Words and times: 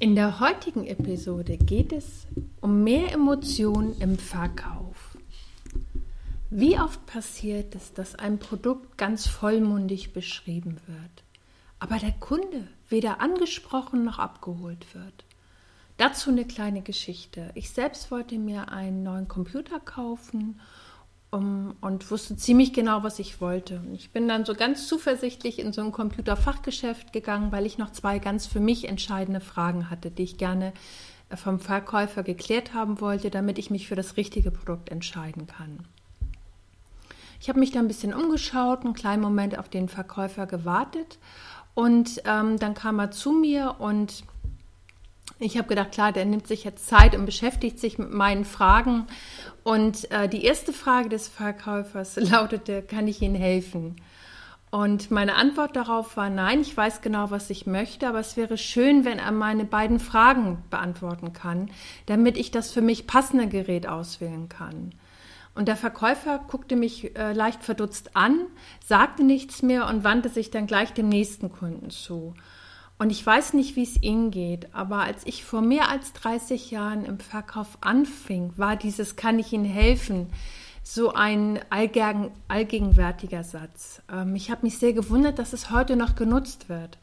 In 0.00 0.16
der 0.16 0.40
heutigen 0.40 0.86
Episode 0.88 1.56
geht 1.56 1.92
es 1.92 2.26
um 2.60 2.82
mehr 2.82 3.12
Emotionen 3.12 3.96
im 4.00 4.18
Verkauf. 4.18 5.16
Wie 6.50 6.78
oft 6.80 7.06
passiert 7.06 7.76
es, 7.76 7.92
dass 7.92 8.16
ein 8.16 8.40
Produkt 8.40 8.98
ganz 8.98 9.28
vollmundig 9.28 10.12
beschrieben 10.12 10.80
wird, 10.86 11.22
aber 11.78 11.98
der 11.98 12.10
Kunde 12.10 12.66
weder 12.88 13.20
angesprochen 13.20 14.04
noch 14.04 14.18
abgeholt 14.18 14.94
wird? 14.94 15.24
Dazu 15.96 16.30
eine 16.30 16.44
kleine 16.44 16.82
Geschichte. 16.82 17.52
Ich 17.54 17.70
selbst 17.70 18.10
wollte 18.10 18.36
mir 18.36 18.70
einen 18.72 19.04
neuen 19.04 19.28
Computer 19.28 19.78
kaufen 19.78 20.60
um, 21.34 21.74
und 21.80 22.10
wusste 22.10 22.36
ziemlich 22.36 22.72
genau, 22.72 23.02
was 23.02 23.18
ich 23.18 23.40
wollte. 23.40 23.82
Ich 23.92 24.10
bin 24.12 24.28
dann 24.28 24.44
so 24.44 24.54
ganz 24.54 24.86
zuversichtlich 24.86 25.58
in 25.58 25.72
so 25.72 25.82
ein 25.82 25.90
Computerfachgeschäft 25.90 27.12
gegangen, 27.12 27.50
weil 27.50 27.66
ich 27.66 27.76
noch 27.76 27.90
zwei 27.90 28.20
ganz 28.20 28.46
für 28.46 28.60
mich 28.60 28.88
entscheidende 28.88 29.40
Fragen 29.40 29.90
hatte, 29.90 30.12
die 30.12 30.22
ich 30.22 30.38
gerne 30.38 30.72
äh, 31.30 31.36
vom 31.36 31.58
Verkäufer 31.58 32.22
geklärt 32.22 32.72
haben 32.72 33.00
wollte, 33.00 33.30
damit 33.30 33.58
ich 33.58 33.70
mich 33.70 33.88
für 33.88 33.96
das 33.96 34.16
richtige 34.16 34.52
Produkt 34.52 34.90
entscheiden 34.90 35.48
kann. 35.48 35.80
Ich 37.40 37.48
habe 37.48 37.58
mich 37.58 37.72
da 37.72 37.80
ein 37.80 37.88
bisschen 37.88 38.14
umgeschaut, 38.14 38.84
einen 38.84 38.94
kleinen 38.94 39.20
Moment 39.20 39.58
auf 39.58 39.68
den 39.68 39.88
Verkäufer 39.88 40.46
gewartet 40.46 41.18
und 41.74 42.22
ähm, 42.26 42.58
dann 42.60 42.74
kam 42.74 43.00
er 43.00 43.10
zu 43.10 43.32
mir 43.32 43.76
und 43.80 44.24
ich 45.38 45.58
habe 45.58 45.68
gedacht, 45.68 45.92
klar, 45.92 46.12
der 46.12 46.24
nimmt 46.24 46.46
sich 46.46 46.64
jetzt 46.64 46.88
Zeit 46.88 47.16
und 47.16 47.26
beschäftigt 47.26 47.78
sich 47.78 47.98
mit 47.98 48.12
meinen 48.12 48.44
Fragen. 48.44 49.06
Und 49.62 50.10
äh, 50.10 50.28
die 50.28 50.44
erste 50.44 50.72
Frage 50.72 51.08
des 51.08 51.28
Verkäufers 51.28 52.16
lautete, 52.16 52.82
kann 52.82 53.08
ich 53.08 53.22
Ihnen 53.22 53.34
helfen? 53.34 53.96
Und 54.70 55.12
meine 55.12 55.36
Antwort 55.36 55.76
darauf 55.76 56.16
war, 56.16 56.30
nein, 56.30 56.60
ich 56.60 56.76
weiß 56.76 57.00
genau, 57.00 57.30
was 57.30 57.48
ich 57.48 57.64
möchte, 57.64 58.08
aber 58.08 58.18
es 58.18 58.36
wäre 58.36 58.58
schön, 58.58 59.04
wenn 59.04 59.20
er 59.20 59.30
meine 59.30 59.64
beiden 59.64 60.00
Fragen 60.00 60.64
beantworten 60.68 61.32
kann, 61.32 61.70
damit 62.06 62.36
ich 62.36 62.50
das 62.50 62.72
für 62.72 62.82
mich 62.82 63.06
passende 63.06 63.46
Gerät 63.46 63.86
auswählen 63.86 64.48
kann. 64.48 64.90
Und 65.54 65.68
der 65.68 65.76
Verkäufer 65.76 66.40
guckte 66.48 66.74
mich 66.74 67.16
äh, 67.16 67.32
leicht 67.32 67.62
verdutzt 67.62 68.16
an, 68.16 68.46
sagte 68.84 69.22
nichts 69.22 69.62
mehr 69.62 69.86
und 69.86 70.02
wandte 70.02 70.28
sich 70.28 70.50
dann 70.50 70.66
gleich 70.66 70.92
dem 70.92 71.08
nächsten 71.08 71.52
Kunden 71.52 71.90
zu. 71.90 72.34
Und 72.98 73.10
ich 73.10 73.24
weiß 73.24 73.54
nicht, 73.54 73.76
wie 73.76 73.82
es 73.82 74.02
Ihnen 74.02 74.30
geht, 74.30 74.74
aber 74.74 75.00
als 75.00 75.26
ich 75.26 75.44
vor 75.44 75.62
mehr 75.62 75.88
als 75.88 76.12
30 76.12 76.70
Jahren 76.70 77.04
im 77.04 77.18
Verkauf 77.18 77.78
anfing, 77.80 78.52
war 78.56 78.76
dieses 78.76 79.16
Kann 79.16 79.38
ich 79.38 79.52
Ihnen 79.52 79.64
helfen 79.64 80.28
so 80.84 81.14
ein 81.14 81.60
allgegenwärtiger 81.70 83.42
Satz. 83.42 84.02
Ähm, 84.12 84.36
ich 84.36 84.50
habe 84.50 84.62
mich 84.62 84.78
sehr 84.78 84.92
gewundert, 84.92 85.38
dass 85.38 85.54
es 85.54 85.70
heute 85.70 85.96
noch 85.96 86.14
genutzt 86.14 86.68
wird. 86.68 86.98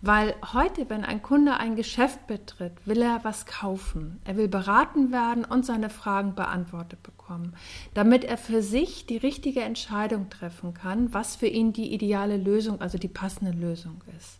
Weil 0.00 0.34
heute, 0.52 0.88
wenn 0.88 1.04
ein 1.04 1.22
Kunde 1.22 1.56
ein 1.56 1.74
Geschäft 1.74 2.28
betritt, 2.28 2.72
will 2.86 3.02
er 3.02 3.24
was 3.24 3.46
kaufen. 3.46 4.20
Er 4.24 4.36
will 4.36 4.46
beraten 4.46 5.10
werden 5.10 5.44
und 5.44 5.66
seine 5.66 5.90
Fragen 5.90 6.36
beantwortet 6.36 7.02
bekommen, 7.02 7.54
damit 7.94 8.24
er 8.24 8.38
für 8.38 8.62
sich 8.62 9.06
die 9.06 9.16
richtige 9.16 9.62
Entscheidung 9.62 10.30
treffen 10.30 10.72
kann, 10.72 11.12
was 11.12 11.34
für 11.34 11.48
ihn 11.48 11.72
die 11.72 11.92
ideale 11.92 12.36
Lösung, 12.36 12.80
also 12.80 12.96
die 12.96 13.08
passende 13.08 13.50
Lösung 13.50 14.00
ist. 14.16 14.38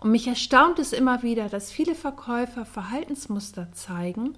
Und 0.00 0.12
mich 0.12 0.28
erstaunt 0.28 0.78
es 0.78 0.92
immer 0.92 1.22
wieder, 1.22 1.48
dass 1.48 1.72
viele 1.72 1.94
Verkäufer 1.94 2.64
Verhaltensmuster 2.64 3.72
zeigen, 3.72 4.34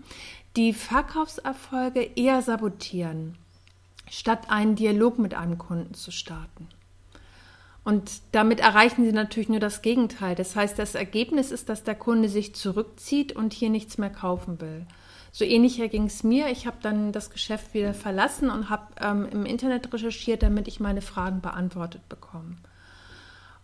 die 0.57 0.73
Verkaufserfolge 0.73 2.03
eher 2.17 2.43
sabotieren, 2.43 3.37
statt 4.11 4.51
einen 4.51 4.75
Dialog 4.75 5.19
mit 5.19 5.35
einem 5.35 5.59
Kunden 5.59 5.95
zu 5.95 6.11
starten. 6.11 6.69
Und 7.85 8.11
damit 8.33 8.61
erreichen 8.61 9.05
sie 9.05 9.13
natürlich 9.13 9.49
nur 9.49 9.61
das 9.61 9.83
Gegenteil. 9.83 10.35
Das 10.35 10.55
heißt, 10.55 10.79
das 10.79 10.95
Ergebnis 10.95 11.51
ist, 11.51 11.69
dass 11.69 11.83
der 11.83 11.95
Kunde 11.95 12.29
sich 12.29 12.55
zurückzieht 12.55 13.33
und 13.33 13.53
hier 13.53 13.71
nichts 13.71 13.97
mehr 13.97 14.11
kaufen 14.11 14.61
will. 14.61 14.87
So 15.33 15.45
ähnlich 15.45 15.77
ging 15.91 16.05
es 16.05 16.25
mir. 16.25 16.49
Ich 16.49 16.67
habe 16.67 16.77
dann 16.83 17.13
das 17.13 17.31
Geschäft 17.31 17.73
wieder 17.73 17.95
verlassen 17.95 18.51
und 18.51 18.69
habe 18.69 18.87
ähm, 19.01 19.29
im 19.31 19.47
Internet 19.47 19.93
recherchiert, 19.93 20.43
damit 20.43 20.69
ich 20.69 20.81
meine 20.81 21.03
Fragen 21.03 21.41
beantwortet 21.41 22.09
bekomme. 22.09 22.57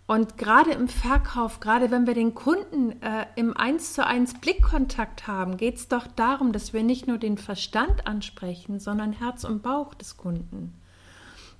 Und 0.06 0.38
gerade 0.38 0.70
im 0.70 0.86
Verkauf, 0.86 1.58
gerade 1.58 1.90
wenn 1.90 2.06
wir 2.06 2.14
den 2.14 2.34
Kunden 2.34 3.02
äh, 3.02 3.26
im 3.34 3.56
Eins 3.56 3.92
zu 3.92 4.06
eins 4.06 4.34
Blickkontakt 4.34 5.26
haben, 5.26 5.56
geht 5.56 5.76
es 5.76 5.88
doch 5.88 6.06
darum, 6.06 6.52
dass 6.52 6.72
wir 6.72 6.84
nicht 6.84 7.08
nur 7.08 7.18
den 7.18 7.38
Verstand 7.38 8.06
ansprechen, 8.06 8.78
sondern 8.78 9.12
Herz 9.12 9.42
und 9.42 9.62
Bauch 9.62 9.94
des 9.94 10.16
Kunden. 10.16 10.80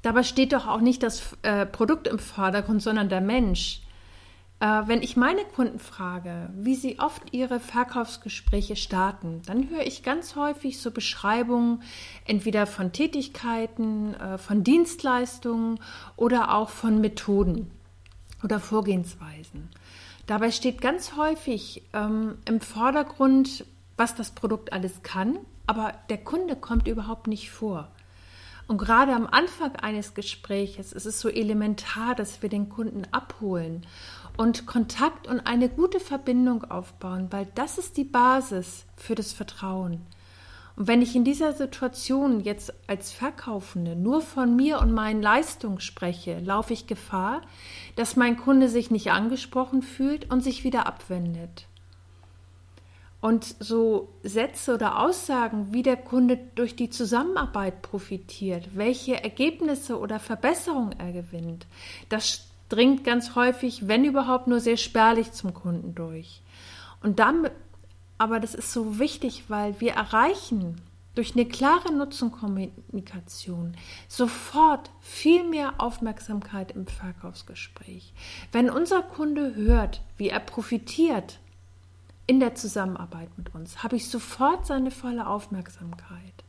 Dabei 0.03 0.23
steht 0.23 0.53
doch 0.53 0.69
auch 0.69 0.81
nicht 0.81 1.03
das 1.03 1.37
äh, 1.43 1.67
Produkt 1.67 2.07
im 2.07 2.21
Vordergrund, 2.21 2.81
sondern 2.81 3.09
der 3.09 3.21
Mensch. 3.21 3.81
Äh, 4.61 4.83
wenn 4.87 5.03
ich 5.03 5.17
meine 5.17 5.45
Kunden 5.45 5.81
frage, 5.81 6.49
wie 6.55 6.77
sie 6.77 7.01
oft 7.01 7.35
ihre 7.35 7.59
Verkaufsgespräche 7.59 8.77
starten, 8.77 9.43
dann 9.47 9.71
höre 9.71 9.85
ich 9.85 10.05
ganz 10.05 10.37
häufig 10.37 10.81
so 10.81 10.93
Beschreibungen 10.93 11.83
entweder 12.25 12.67
von 12.67 12.93
Tätigkeiten, 12.93 14.15
äh, 14.15 14.39
von 14.39 14.63
Dienstleistungen 14.63 15.81
oder 16.15 16.55
auch 16.55 16.69
von 16.69 17.01
Methoden 17.01 17.73
oder 18.43 18.61
Vorgehensweisen. 18.61 19.69
Dabei 20.27 20.51
steht 20.51 20.81
ganz 20.81 21.17
häufig 21.17 21.83
ähm, 21.93 22.39
im 22.47 22.61
Vordergrund, 22.61 23.65
was 23.97 24.15
das 24.15 24.33
Produkt 24.33 24.73
alles 24.73 25.03
kann, 25.03 25.39
aber 25.67 25.95
der 26.11 26.19
Kunde 26.19 26.57
kommt 26.57 26.89
überhaupt 26.89 27.27
nicht 27.27 27.51
vor. 27.51 27.89
Und 28.69 28.79
gerade 28.79 29.15
am 29.15 29.29
Anfang 29.29 29.77
eines 29.77 30.15
Gespräches 30.15 30.93
ist 30.93 31.07
es 31.07 31.21
so 31.21 31.29
elementar, 31.29 32.17
dass 32.17 32.43
wir 32.43 32.49
den 32.49 32.69
Kunden 32.69 33.05
abholen 33.13 33.87
und 34.37 34.67
Kontakt 34.67 35.29
und 35.29 35.41
eine 35.41 35.69
gute 35.69 36.01
Verbindung 36.01 36.65
aufbauen, 36.65 37.29
weil 37.31 37.47
das 37.55 37.79
ist 37.79 37.97
die 37.97 38.05
Basis 38.05 38.85
für 38.97 39.15
das 39.15 39.33
Vertrauen. 39.33 40.03
Und 40.77 40.89
wenn 40.89 41.01
ich 41.01 41.17
in 41.17 41.25
dieser 41.25 41.55
Situation 41.55 42.41
jetzt 42.41 42.73
als 42.87 43.11
Verkaufende 43.11 43.97
nur 43.97 44.21
von 44.21 44.55
mir 44.55 44.79
und 44.81 44.93
meinen 44.93 45.23
Leistungen 45.23 45.81
spreche, 45.81 46.39
laufe 46.41 46.75
ich 46.75 46.87
Gefahr, 46.87 47.41
dass 47.97 48.17
mein 48.17 48.37
Kunde 48.37 48.69
sich 48.69 48.91
nicht 48.91 49.11
angesprochen 49.11 49.81
fühlt 49.81 50.31
und 50.31 50.43
sich 50.43 50.65
wieder 50.65 50.87
abwendet. 50.87 51.67
Und 53.23 53.57
so 53.59 54.11
Sätze 54.23 54.75
oder 54.75 55.01
Aussagen, 55.01 55.73
wie 55.73 55.83
der 55.83 55.97
Kunde 55.97 56.39
durch 56.55 56.77
die 56.77 56.91
Zusammenarbeit 56.91 57.81
profitiert, 57.81 58.69
welche 58.75 59.25
Ergebnisse 59.25 59.99
oder 59.99 60.21
Verbesserungen 60.21 60.95
er 60.99 61.13
gewinnt, 61.13 61.67
das 62.11 62.47
dringt 62.69 63.03
ganz 63.03 63.35
häufig, 63.35 63.89
wenn 63.89 64.05
überhaupt, 64.05 64.47
nur 64.47 64.61
sehr 64.61 64.77
spärlich 64.77 65.33
zum 65.33 65.55
Kunden 65.55 65.95
durch. 65.95 66.43
Und 67.03 67.19
dann 67.19 67.49
aber 68.19 68.41
das 68.41 68.55
ist 68.55 68.73
so 68.73 68.99
wichtig, 68.99 69.45
weil 69.49 69.81
wir 69.81 69.93
erreichen 69.93 70.81
durch 71.15 71.35
eine 71.35 71.47
klare 71.47 71.93
Nutzenkommunikation 71.93 73.77
sofort 74.07 74.91
viel 75.01 75.45
mehr 75.45 75.75
Aufmerksamkeit 75.79 76.73
im 76.73 76.87
Verkaufsgespräch. 76.87 78.13
Wenn 78.53 78.71
unser 78.71 79.03
Kunde 79.03 79.55
hört, 79.55 80.03
wie 80.19 80.29
er 80.29 80.41
profitiert 80.41 81.41
in 82.27 82.39
der 82.39 82.55
Zusammenarbeit 82.55 83.31
mit 83.39 83.55
uns, 83.55 83.83
habe 83.83 83.97
ich 83.97 84.09
sofort 84.09 84.67
seine 84.67 84.91
volle 84.91 85.27
Aufmerksamkeit. 85.27 86.45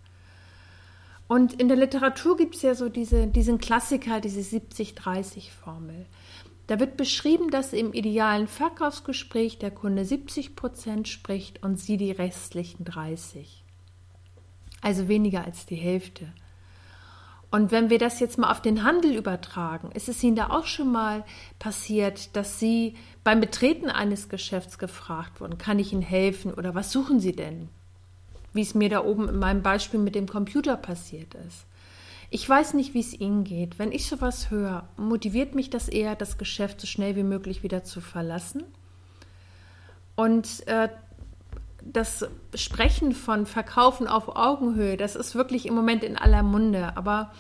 Und 1.28 1.54
in 1.54 1.68
der 1.68 1.78
Literatur 1.78 2.38
gibt 2.38 2.56
es 2.56 2.62
ja 2.62 2.74
so 2.74 2.90
diese, 2.90 3.28
diesen 3.28 3.58
Klassiker, 3.60 4.22
diese 4.22 4.40
70-30-Formel. 4.40 6.06
Da 6.68 6.81
wird 6.81 6.98
beschrieben, 6.98 7.50
dass 7.50 7.72
im 7.72 7.94
idealen 7.94 8.48
Verkaufsgespräch 8.48 9.58
der 9.58 9.72
Kunde 9.72 10.04
70 10.04 10.56
Prozent 10.56 11.08
spricht 11.08 11.64
und 11.64 11.80
Sie 11.80 11.96
die 11.96 12.12
restlichen 12.12 12.84
30. 12.84 13.64
Also 14.81 15.08
weniger 15.08 15.46
als 15.46 15.66
die 15.66 15.75
Hälfte. 15.75 16.28
Und 17.50 17.72
wenn 17.72 17.90
wir 17.90 17.98
das 17.98 18.19
jetzt 18.19 18.38
mal 18.38 18.52
auf 18.52 18.62
den 18.62 18.84
Handel 18.84 19.16
übertragen, 19.16 19.92
ist 19.94 20.10
es 20.10 20.22
Ihnen 20.22 20.36
da 20.36 20.50
auch 20.50 20.66
schon 20.66 20.92
mal 20.92 21.24
passiert, 21.60 22.36
dass 22.36 22.60
Sie 22.60 22.96
beim 23.24 23.40
Betreten 23.40 23.90
eines 23.90 24.28
Geschäfts 24.28 24.78
gefragt 24.78 25.40
wurden, 25.40 25.58
kann 25.58 25.80
ich 25.80 25.94
Ihnen 25.94 26.02
helfen 26.02 26.54
oder 26.54 26.75
was 26.75 26.92
suchen 26.92 27.22
Sie 27.22 27.34
denn? 27.34 27.69
Wie 28.52 28.62
es 28.62 28.75
mir 28.75 28.90
da 28.90 29.06
oben 29.06 29.30
in 29.30 29.40
meinem 29.40 29.62
Beispiel 29.62 30.00
mit 30.00 30.16
dem 30.16 30.28
Computer 30.28 30.75
passiert 30.75 31.36
ist. 31.36 31.66
Ich 32.30 32.48
weiß 32.48 32.74
nicht, 32.74 32.94
wie 32.94 33.00
es 33.00 33.14
Ihnen 33.14 33.44
geht. 33.44 33.80
Wenn 33.80 33.92
ich 33.92 34.08
sowas 34.08 34.50
höre, 34.50 34.88
motiviert 34.98 35.56
mich 35.56 35.70
das 35.70 35.88
eher, 35.88 36.16
das 36.16 36.38
Geschäft 36.38 36.82
so 36.82 36.88
schnell 36.88 37.16
wie 37.16 37.24
möglich 37.24 37.64
wieder 37.64 37.84
zu 37.84 38.02
verlassen? 38.02 38.64
Und 40.16 40.68
äh, 40.68 40.90
das 41.82 42.26
Sprechen 42.54 43.14
von 43.14 43.46
Verkaufen 43.46 44.08
auf 44.08 44.36
Augenhöhe, 44.36 44.98
das 44.98 45.16
ist 45.16 45.36
wirklich 45.36 45.66
im 45.68 45.76
Moment 45.76 46.04
in 46.04 46.18
aller 46.18 46.44
Munde. 46.44 46.98
Aber 46.98 47.32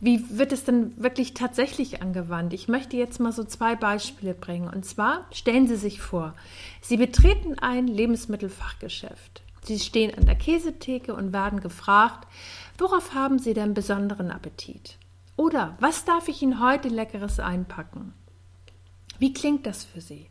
wie 0.00 0.22
wird 0.38 0.52
es 0.52 0.64
denn 0.64 0.92
wirklich 1.02 1.32
tatsächlich 1.32 2.02
angewandt? 2.02 2.52
Ich 2.52 2.68
möchte 2.68 2.98
jetzt 2.98 3.20
mal 3.20 3.32
so 3.32 3.44
zwei 3.44 3.74
Beispiele 3.74 4.34
bringen. 4.34 4.68
Und 4.68 4.84
zwar 4.84 5.26
stellen 5.32 5.66
Sie 5.66 5.76
sich 5.76 6.00
vor, 6.00 6.34
Sie 6.82 6.98
betreten 6.98 7.58
ein 7.58 7.86
Lebensmittelfachgeschäft. 7.86 9.45
Sie 9.66 9.80
stehen 9.80 10.16
an 10.16 10.26
der 10.26 10.36
Käsetheke 10.36 11.14
und 11.14 11.32
werden 11.32 11.60
gefragt, 11.60 12.28
worauf 12.78 13.14
haben 13.14 13.38
Sie 13.38 13.52
denn 13.52 13.74
besonderen 13.74 14.30
Appetit? 14.30 14.96
Oder 15.36 15.76
was 15.80 16.04
darf 16.04 16.28
ich 16.28 16.40
Ihnen 16.40 16.60
heute 16.60 16.88
leckeres 16.88 17.40
einpacken? 17.40 18.14
Wie 19.18 19.32
klingt 19.32 19.66
das 19.66 19.84
für 19.84 20.00
Sie? 20.00 20.26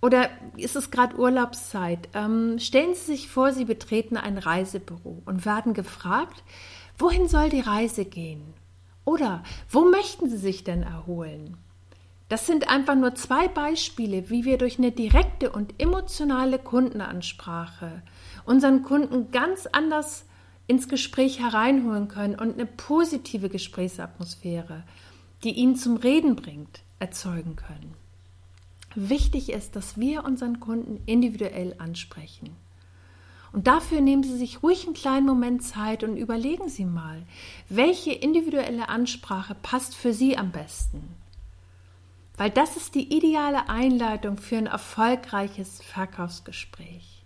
Oder 0.00 0.30
ist 0.56 0.76
es 0.76 0.90
gerade 0.90 1.16
Urlaubszeit? 1.16 2.08
Ähm, 2.14 2.58
stellen 2.58 2.94
Sie 2.94 3.12
sich 3.12 3.28
vor, 3.28 3.52
Sie 3.52 3.66
betreten 3.66 4.16
ein 4.16 4.38
Reisebüro 4.38 5.22
und 5.26 5.44
werden 5.44 5.74
gefragt, 5.74 6.42
wohin 6.98 7.28
soll 7.28 7.50
die 7.50 7.60
Reise 7.60 8.04
gehen? 8.04 8.54
Oder 9.04 9.42
wo 9.68 9.84
möchten 9.84 10.30
Sie 10.30 10.38
sich 10.38 10.64
denn 10.64 10.82
erholen? 10.82 11.56
Das 12.30 12.46
sind 12.46 12.68
einfach 12.68 12.94
nur 12.94 13.16
zwei 13.16 13.48
Beispiele, 13.48 14.30
wie 14.30 14.44
wir 14.44 14.56
durch 14.56 14.78
eine 14.78 14.92
direkte 14.92 15.50
und 15.50 15.74
emotionale 15.82 16.60
Kundenansprache 16.60 18.02
unseren 18.44 18.84
Kunden 18.84 19.32
ganz 19.32 19.66
anders 19.66 20.26
ins 20.68 20.88
Gespräch 20.88 21.40
hereinholen 21.40 22.06
können 22.06 22.38
und 22.38 22.54
eine 22.54 22.66
positive 22.66 23.48
Gesprächsatmosphäre, 23.48 24.84
die 25.42 25.50
ihn 25.50 25.74
zum 25.74 25.96
Reden 25.96 26.36
bringt, 26.36 26.82
erzeugen 27.00 27.56
können. 27.56 27.94
Wichtig 28.94 29.50
ist, 29.50 29.74
dass 29.74 29.98
wir 29.98 30.24
unseren 30.24 30.60
Kunden 30.60 31.02
individuell 31.06 31.74
ansprechen. 31.78 32.50
Und 33.52 33.66
dafür 33.66 34.00
nehmen 34.00 34.22
Sie 34.22 34.38
sich 34.38 34.62
ruhig 34.62 34.84
einen 34.86 34.94
kleinen 34.94 35.26
Moment 35.26 35.64
Zeit 35.64 36.04
und 36.04 36.16
überlegen 36.16 36.68
Sie 36.68 36.84
mal, 36.84 37.24
welche 37.68 38.12
individuelle 38.12 38.88
Ansprache 38.88 39.56
passt 39.60 39.96
für 39.96 40.12
Sie 40.12 40.38
am 40.38 40.52
besten. 40.52 41.19
Weil 42.40 42.48
das 42.48 42.78
ist 42.78 42.94
die 42.94 43.14
ideale 43.14 43.68
Einleitung 43.68 44.38
für 44.38 44.56
ein 44.56 44.64
erfolgreiches 44.64 45.82
Verkaufsgespräch. 45.82 47.22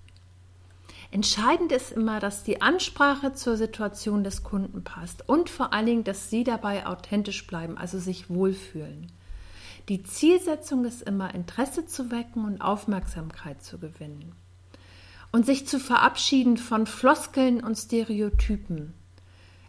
Entscheidend 1.13 1.71
ist 1.71 1.93
immer, 1.93 2.19
dass 2.19 2.43
die 2.43 2.61
Ansprache 2.61 3.33
zur 3.33 3.57
Situation 3.57 4.25
des 4.25 4.43
Kunden 4.43 4.83
passt 4.83 5.29
und 5.29 5.51
vor 5.51 5.73
allen 5.73 5.87
Dingen, 5.87 6.03
dass 6.03 6.31
Sie 6.31 6.43
dabei 6.43 6.89
authentisch 6.89 7.47
bleiben, 7.47 7.79
also 7.79 8.01
sich 8.01 8.29
wohlfühlen. 8.29 9.13
Die 9.89 10.03
Zielsetzung 10.03 10.85
ist 10.85 11.03
immer, 11.03 11.33
Interesse 11.33 11.87
zu 11.87 12.11
wecken 12.11 12.45
und 12.45 12.61
Aufmerksamkeit 12.61 13.63
zu 13.63 13.79
gewinnen. 13.79 14.33
Und 15.31 15.47
sich 15.47 15.69
zu 15.69 15.79
verabschieden 15.79 16.57
von 16.57 16.89
Floskeln 16.89 17.63
und 17.63 17.77
Stereotypen. 17.77 18.95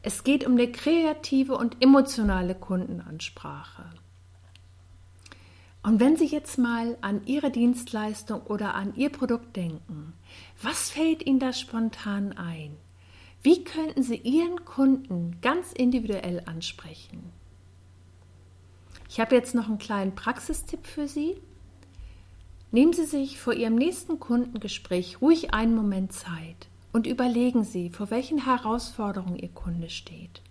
Es 0.01 0.23
geht 0.23 0.43
um 0.43 0.53
eine 0.53 0.71
kreative 0.71 1.55
und 1.55 1.83
emotionale 1.83 2.55
Kundenansprache. 2.55 3.83
Und 5.85 5.99
wenn 5.99 6.17
Sie 6.17 6.25
jetzt 6.25 6.57
mal 6.57 6.97
an 7.01 7.21
Ihre 7.27 7.51
Dienstleistung 7.51 8.41
oder 8.41 8.73
an 8.73 8.95
Ihr 8.95 9.11
Produkt 9.11 9.55
denken, 9.55 10.13
was 10.59 10.89
fällt 10.89 11.23
Ihnen 11.27 11.37
da 11.37 11.53
spontan 11.53 12.33
ein? 12.33 12.75
Wie 13.43 13.63
könnten 13.63 14.01
Sie 14.01 14.15
Ihren 14.15 14.65
Kunden 14.65 15.37
ganz 15.41 15.73
individuell 15.73 16.41
ansprechen? 16.47 17.31
Ich 19.07 19.19
habe 19.19 19.35
jetzt 19.35 19.53
noch 19.53 19.67
einen 19.67 19.77
kleinen 19.77 20.15
Praxistipp 20.15 20.87
für 20.87 21.07
Sie. 21.07 21.35
Nehmen 22.71 22.93
Sie 22.93 23.05
sich 23.05 23.39
vor 23.39 23.53
Ihrem 23.53 23.75
nächsten 23.75 24.19
Kundengespräch 24.19 25.21
ruhig 25.21 25.53
einen 25.53 25.75
Moment 25.75 26.13
Zeit 26.13 26.67
und 26.93 27.05
überlegen 27.05 27.63
Sie, 27.63 27.91
vor 27.91 28.09
welchen 28.09 28.43
Herausforderungen 28.43 29.37
Ihr 29.37 29.49
Kunde 29.49 29.91
steht. 29.91 30.41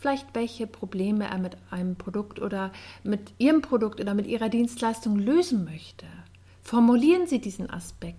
Vielleicht 0.00 0.34
welche 0.34 0.66
Probleme 0.66 1.28
er 1.28 1.36
mit 1.36 1.58
einem 1.70 1.94
Produkt 1.94 2.40
oder 2.40 2.72
mit 3.02 3.34
Ihrem 3.36 3.60
Produkt 3.60 4.00
oder 4.00 4.14
mit 4.14 4.26
Ihrer 4.26 4.48
Dienstleistung 4.48 5.18
lösen 5.18 5.64
möchte. 5.64 6.06
Formulieren 6.62 7.26
Sie 7.26 7.38
diesen 7.38 7.68
Aspekt 7.68 8.18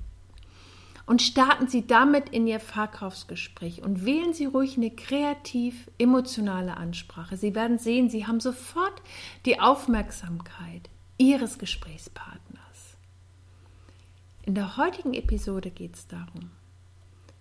und 1.07 1.23
starten 1.23 1.67
Sie 1.67 1.87
damit 1.87 2.29
in 2.29 2.45
Ihr 2.45 2.59
Verkaufsgespräch 2.59 3.81
und 3.81 4.05
wählen 4.05 4.31
Sie 4.31 4.45
ruhig 4.45 4.77
eine 4.77 4.91
kreativ 4.91 5.89
emotionale 5.97 6.77
Ansprache. 6.77 7.35
Sie 7.35 7.55
werden 7.55 7.79
sehen, 7.79 8.11
Sie 8.11 8.27
haben 8.27 8.41
sofort 8.41 9.01
die 9.47 9.59
Aufmerksamkeit 9.59 10.87
Ihres 11.17 11.57
Gesprächspartners. 11.57 12.59
In 14.43 14.53
der 14.53 14.77
heutigen 14.77 15.15
Episode 15.15 15.71
geht 15.71 15.95
es 15.95 16.05
darum, 16.05 16.51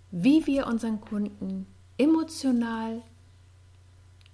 wie 0.09 0.47
wir 0.47 0.65
unseren 0.65 0.99
Kunden 0.99 1.67
emotional, 1.99 3.03